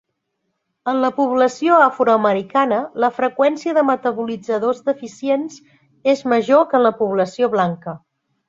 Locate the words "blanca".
7.59-7.99